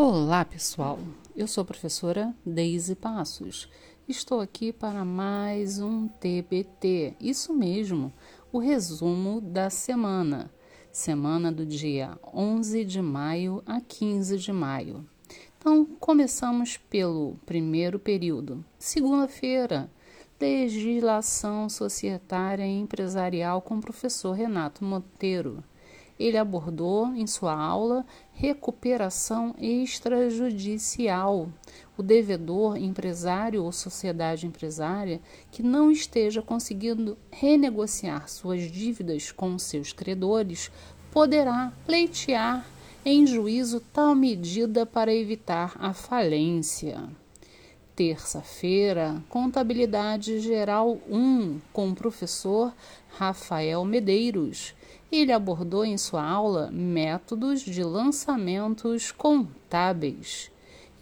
Olá, 0.00 0.44
pessoal. 0.44 0.96
Eu 1.34 1.48
sou 1.48 1.62
a 1.62 1.64
professora 1.64 2.32
Deise 2.46 2.94
Passos. 2.94 3.68
Estou 4.08 4.40
aqui 4.40 4.72
para 4.72 5.04
mais 5.04 5.80
um 5.80 6.06
TBT. 6.06 7.16
Isso 7.20 7.52
mesmo, 7.52 8.12
o 8.52 8.60
resumo 8.60 9.40
da 9.40 9.68
semana. 9.70 10.52
Semana 10.92 11.50
do 11.50 11.66
dia 11.66 12.16
11 12.32 12.84
de 12.84 13.02
maio 13.02 13.60
a 13.66 13.80
15 13.80 14.38
de 14.38 14.52
maio. 14.52 15.04
Então, 15.58 15.84
começamos 15.98 16.76
pelo 16.76 17.34
primeiro 17.44 17.98
período. 17.98 18.64
Segunda-feira, 18.78 19.90
legislação 20.40 21.68
societária 21.68 22.64
e 22.64 22.78
empresarial 22.78 23.60
com 23.60 23.78
o 23.78 23.80
professor 23.80 24.30
Renato 24.30 24.84
Monteiro. 24.84 25.60
Ele 26.18 26.36
abordou 26.36 27.14
em 27.14 27.26
sua 27.26 27.54
aula 27.54 28.04
recuperação 28.32 29.54
extrajudicial. 29.58 31.48
O 31.96 32.02
devedor, 32.02 32.76
empresário 32.76 33.62
ou 33.64 33.72
sociedade 33.72 34.46
empresária 34.46 35.20
que 35.50 35.62
não 35.62 35.90
esteja 35.90 36.42
conseguindo 36.42 37.16
renegociar 37.30 38.28
suas 38.28 38.62
dívidas 38.70 39.30
com 39.30 39.58
seus 39.58 39.92
credores 39.92 40.70
poderá 41.12 41.72
pleitear 41.86 42.66
em 43.04 43.26
juízo 43.26 43.80
tal 43.92 44.14
medida 44.14 44.84
para 44.84 45.14
evitar 45.14 45.74
a 45.78 45.92
falência. 45.92 47.08
Terça-feira, 47.98 49.20
Contabilidade 49.28 50.38
Geral 50.38 51.00
1, 51.10 51.58
com 51.72 51.88
o 51.88 51.94
professor 51.96 52.72
Rafael 53.08 53.84
Medeiros. 53.84 54.72
Ele 55.10 55.32
abordou 55.32 55.84
em 55.84 55.98
sua 55.98 56.22
aula 56.22 56.70
métodos 56.70 57.60
de 57.60 57.82
lançamentos 57.82 59.10
contábeis. 59.10 60.48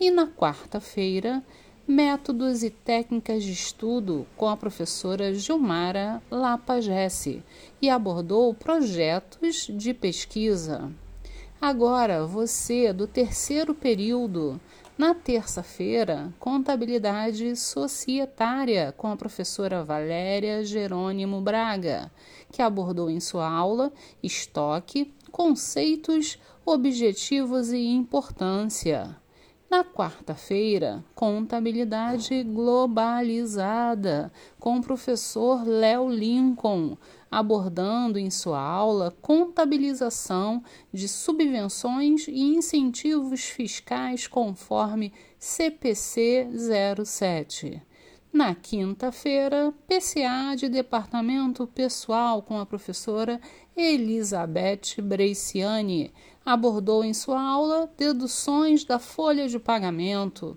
E 0.00 0.10
na 0.10 0.26
quarta-feira, 0.26 1.44
métodos 1.86 2.62
e 2.62 2.70
técnicas 2.70 3.44
de 3.44 3.52
estudo 3.52 4.26
com 4.34 4.48
a 4.48 4.56
professora 4.56 5.34
Gilmara 5.34 6.22
Lapagesse 6.30 7.42
e 7.82 7.90
abordou 7.90 8.54
projetos 8.54 9.66
de 9.70 9.92
pesquisa. 9.92 10.90
Agora, 11.60 12.26
você 12.26 12.90
do 12.90 13.06
terceiro 13.06 13.74
período, 13.74 14.58
na 14.98 15.14
terça-feira, 15.14 16.32
Contabilidade 16.40 17.54
Societária 17.54 18.94
com 18.96 19.08
a 19.08 19.16
professora 19.16 19.84
Valéria 19.84 20.64
Jerônimo 20.64 21.38
Braga, 21.42 22.10
que 22.50 22.62
abordou 22.62 23.10
em 23.10 23.20
sua 23.20 23.46
aula 23.46 23.92
estoque, 24.22 25.12
conceitos, 25.30 26.38
objetivos 26.64 27.72
e 27.72 27.84
importância. 27.84 29.14
Na 29.68 29.84
quarta-feira, 29.84 31.04
Contabilidade 31.14 32.42
Globalizada, 32.44 34.32
com 34.58 34.78
o 34.78 34.82
professor 34.82 35.66
Léo 35.66 36.08
Lincoln, 36.08 36.96
abordando 37.36 38.18
em 38.18 38.30
sua 38.30 38.58
aula 38.58 39.14
contabilização 39.20 40.64
de 40.90 41.06
subvenções 41.06 42.26
e 42.28 42.40
incentivos 42.40 43.42
fiscais 43.44 44.26
conforme 44.26 45.12
CPC 45.38 46.48
07. 47.04 47.82
Na 48.32 48.54
quinta-feira, 48.54 49.70
PCA 49.86 50.56
de 50.56 50.70
Departamento 50.70 51.66
Pessoal 51.66 52.40
com 52.40 52.58
a 52.58 52.64
professora 52.64 53.38
Elizabeth 53.76 55.02
Breiciani 55.02 56.14
abordou 56.42 57.04
em 57.04 57.12
sua 57.12 57.42
aula 57.42 57.92
deduções 57.98 58.82
da 58.82 58.98
folha 58.98 59.46
de 59.46 59.58
pagamento, 59.58 60.56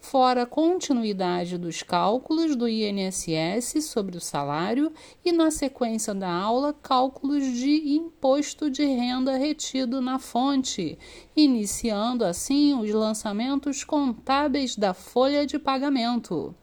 fora 0.00 0.46
continuidade 0.46 1.58
dos 1.58 1.82
cálculos 1.82 2.56
do 2.56 2.68
INSS 2.68 3.84
sobre 3.84 4.16
o 4.16 4.20
salário 4.20 4.92
e, 5.24 5.32
na 5.32 5.50
sequência 5.50 6.14
da 6.14 6.30
aula, 6.30 6.72
cálculos 6.72 7.44
de 7.44 7.94
imposto 7.94 8.70
de 8.70 8.84
renda 8.84 9.36
retido 9.36 10.00
na 10.00 10.18
fonte, 10.18 10.98
iniciando 11.36 12.24
assim 12.24 12.74
os 12.74 12.90
lançamentos 12.90 13.84
contábeis 13.84 14.76
da 14.76 14.94
folha 14.94 15.46
de 15.46 15.58
pagamento. 15.58 16.54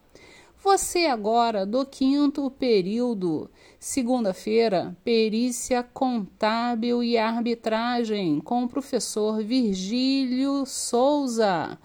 Você 0.66 1.06
agora 1.06 1.64
do 1.64 1.86
quinto 1.86 2.50
período, 2.50 3.48
segunda-feira, 3.78 4.96
perícia 5.04 5.80
contábil 5.80 7.04
e 7.04 7.16
arbitragem 7.16 8.40
com 8.40 8.64
o 8.64 8.68
professor 8.68 9.44
Virgílio 9.44 10.66
Souza, 10.66 11.78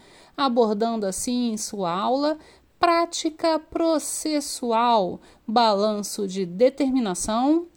abordando 0.46 1.06
assim 1.06 1.52
em 1.52 1.58
sua 1.58 1.92
aula 1.92 2.38
prática 2.80 3.60
processual, 3.60 5.22
balanço 5.48 6.28
de 6.28 6.48
determinação, 6.48 7.68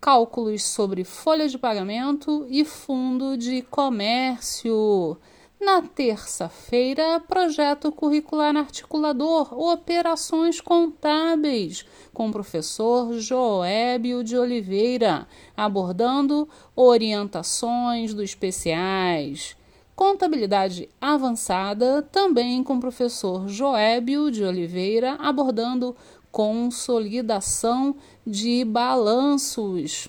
cálculos 0.00 0.62
sobre 0.62 1.04
folha 1.04 1.46
de 1.46 1.58
pagamento 1.58 2.46
e 2.48 2.64
fundo 2.64 3.36
de 3.36 3.60
comércio. 3.60 5.18
Na 5.60 5.82
terça-feira, 5.82 7.20
projeto 7.20 7.92
curricular 7.92 8.56
articulador 8.56 9.52
Operações 9.58 10.60
Contábeis, 10.60 11.84
com 12.14 12.28
o 12.28 12.32
professor 12.32 13.12
Joébio 13.14 14.24
de 14.24 14.38
Oliveira, 14.38 15.26
abordando 15.56 16.48
orientações 16.74 18.14
dos 18.14 18.24
especiais. 18.24 19.56
Contabilidade 19.96 20.90
avançada, 21.00 22.02
também 22.12 22.62
com 22.62 22.76
o 22.76 22.80
professor 22.80 23.48
Joébio 23.48 24.30
de 24.30 24.44
Oliveira, 24.44 25.14
abordando 25.14 25.96
consolidação 26.30 27.96
de 28.26 28.62
balanços. 28.62 30.08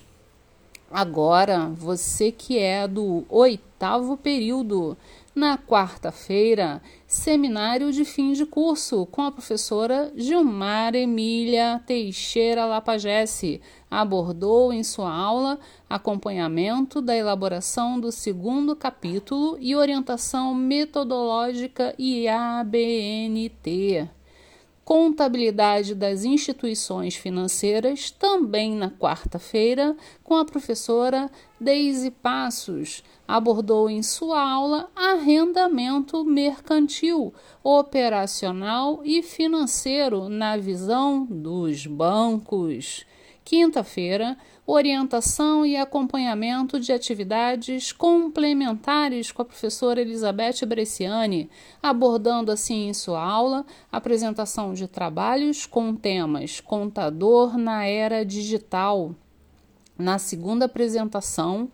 Agora, 0.90 1.70
você 1.74 2.30
que 2.30 2.58
é 2.58 2.86
do 2.86 3.24
oitavo 3.30 4.18
período, 4.18 4.94
na 5.34 5.56
quarta-feira, 5.56 6.82
seminário 7.06 7.90
de 7.90 8.04
fim 8.04 8.32
de 8.32 8.44
curso 8.44 9.06
com 9.06 9.22
a 9.22 9.32
professora 9.32 10.12
Gilmar 10.16 10.94
Emília 10.94 11.80
Teixeira 11.86 12.66
Lapagesse. 12.66 13.60
Abordou 13.90 14.72
em 14.72 14.82
sua 14.82 15.10
aula 15.10 15.58
acompanhamento 15.88 17.00
da 17.00 17.16
elaboração 17.16 17.98
do 17.98 18.12
segundo 18.12 18.76
capítulo 18.76 19.56
e 19.58 19.74
orientação 19.74 20.54
metodológica 20.54 21.94
e 21.98 22.28
ABNT. 22.28 24.08
Contabilidade 24.84 25.94
das 25.94 26.24
instituições 26.24 27.14
financeiras, 27.14 28.10
também 28.10 28.74
na 28.74 28.90
quarta-feira, 28.90 29.94
com 30.24 30.34
a 30.34 30.46
professora 30.46 31.30
Deise 31.60 32.10
Passos. 32.10 33.04
Abordou 33.26 33.90
em 33.90 34.02
sua 34.02 34.40
aula 34.40 34.90
arrendamento 34.96 36.24
mercantil, 36.24 37.34
operacional 37.62 39.02
e 39.04 39.22
financeiro 39.22 40.30
na 40.30 40.56
visão 40.56 41.26
dos 41.26 41.86
bancos. 41.86 43.04
Quinta-feira, 43.48 44.36
orientação 44.66 45.64
e 45.64 45.74
acompanhamento 45.74 46.78
de 46.78 46.92
atividades 46.92 47.92
complementares 47.92 49.32
com 49.32 49.40
a 49.40 49.44
professora 49.46 50.02
Elizabeth 50.02 50.66
Bresciani, 50.66 51.48
abordando 51.82 52.52
assim 52.52 52.90
em 52.90 52.92
sua 52.92 53.24
aula 53.24 53.64
apresentação 53.90 54.74
de 54.74 54.86
trabalhos 54.86 55.64
com 55.64 55.96
temas 55.96 56.60
contador 56.60 57.56
na 57.56 57.86
era 57.86 58.22
digital. 58.22 59.14
Na 59.96 60.18
segunda 60.18 60.66
apresentação, 60.66 61.70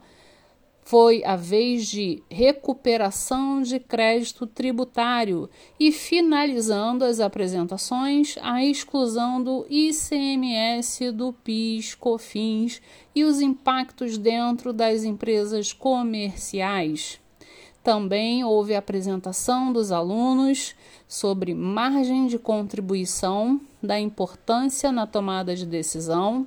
foi 0.85 1.25
a 1.25 1.35
vez 1.35 1.87
de 1.87 2.23
recuperação 2.31 3.63
de 3.63 3.81
crédito 3.81 4.47
tributário 4.47 5.49
e 5.81 5.91
finalizando 5.91 7.05
as 7.05 7.21
apresentações 7.21 8.37
a 8.43 8.63
exclusão 8.63 9.43
do 9.43 9.67
ICMS 9.71 11.11
do 11.11 11.33
PIS, 11.33 11.95
COFINS 11.95 12.83
e 13.15 13.25
os 13.25 13.41
impactos 13.41 14.19
dentro 14.19 14.73
das 14.73 15.05
empresas 15.05 15.73
comerciais. 15.73 17.19
Também 17.83 18.45
houve 18.45 18.75
a 18.75 18.79
apresentação 18.79 19.73
dos 19.73 19.91
alunos 19.93 20.75
sobre 21.07 21.55
margem 21.55 22.27
de 22.27 22.39
contribuição, 22.39 23.61
da 23.83 24.01
importância 24.01 24.91
na 24.91 25.07
tomada 25.07 25.55
de 25.55 25.67
decisão, 25.67 26.47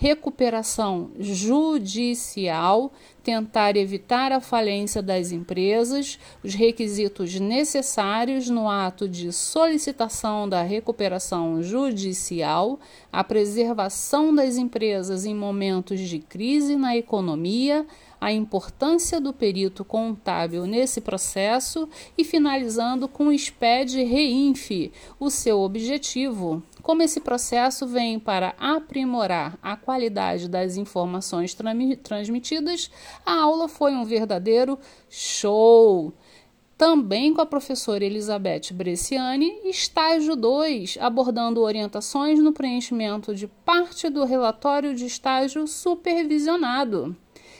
recuperação 0.00 1.10
judicial, 1.18 2.92
tentar 3.20 3.76
evitar 3.76 4.30
a 4.30 4.40
falência 4.40 5.02
das 5.02 5.32
empresas, 5.32 6.20
os 6.42 6.54
requisitos 6.54 7.34
necessários 7.40 8.48
no 8.48 8.70
ato 8.70 9.08
de 9.08 9.32
solicitação 9.32 10.48
da 10.48 10.62
recuperação 10.62 11.60
judicial, 11.64 12.78
a 13.12 13.24
preservação 13.24 14.32
das 14.32 14.56
empresas 14.56 15.26
em 15.26 15.34
momentos 15.34 15.98
de 15.98 16.20
crise 16.20 16.76
na 16.76 16.96
economia, 16.96 17.84
a 18.20 18.32
importância 18.32 19.20
do 19.20 19.32
perito 19.32 19.84
contábil 19.84 20.64
nesse 20.64 21.00
processo 21.00 21.88
e 22.16 22.22
finalizando 22.22 23.08
com 23.08 23.26
o 23.26 23.36
SPED 23.36 24.04
REINF, 24.04 24.92
o 25.18 25.28
seu 25.28 25.58
objetivo. 25.58 26.62
Como 26.88 27.02
esse 27.02 27.20
processo 27.20 27.86
vem 27.86 28.18
para 28.18 28.54
aprimorar 28.58 29.58
a 29.62 29.76
qualidade 29.76 30.48
das 30.48 30.78
informações 30.78 31.54
transmitidas, 32.02 32.90
a 33.26 33.42
aula 33.42 33.68
foi 33.68 33.92
um 33.92 34.06
verdadeiro 34.06 34.78
show! 35.10 36.14
também 36.78 37.34
com 37.34 37.42
a 37.42 37.46
professora 37.46 38.04
Elizabeth 38.04 38.72
Bresciani, 38.72 39.52
estágio 39.64 40.34
2, 40.34 40.96
abordando 40.98 41.60
orientações 41.60 42.38
no 42.38 42.52
preenchimento 42.52 43.34
de 43.34 43.48
parte 43.48 44.08
do 44.08 44.24
relatório 44.24 44.94
de 44.94 45.04
estágio 45.04 45.66
supervisionado. 45.66 47.14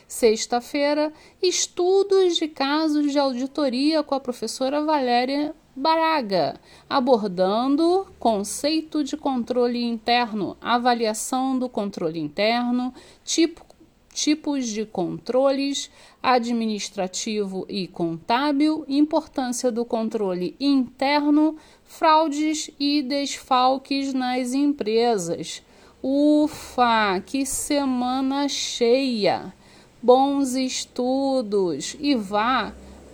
Sexta-feira, 0.06 1.12
estudos 1.42 2.36
de 2.36 2.48
casos 2.48 3.12
de 3.12 3.18
auditoria 3.18 4.02
com 4.02 4.14
a 4.14 4.20
professora 4.20 4.82
Valéria 4.82 5.54
Baraga, 5.78 6.58
abordando 6.90 8.08
conceito 8.18 9.04
de 9.04 9.16
controle 9.16 9.80
interno, 9.80 10.56
avaliação 10.60 11.56
do 11.56 11.68
controle 11.68 12.18
interno, 12.18 12.92
tipo 13.24 13.64
tipos 14.12 14.66
de 14.66 14.84
controles 14.84 15.88
administrativo 16.20 17.64
e 17.68 17.86
contábil, 17.86 18.84
importância 18.88 19.70
do 19.70 19.84
controle 19.84 20.56
interno, 20.58 21.56
fraudes 21.84 22.68
e 22.80 23.00
desfalques 23.00 24.12
nas 24.12 24.54
empresas. 24.54 25.62
Ufa, 26.02 27.22
que 27.24 27.46
semana 27.46 28.48
cheia! 28.48 29.54
Bons 30.02 30.54
estudos 30.54 31.96
e 32.00 32.16
vá 32.16 32.72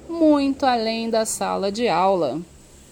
muito 0.08 0.64
além 0.64 1.10
da 1.10 1.26
sala 1.26 1.70
de 1.70 1.88
aula. 1.88 2.40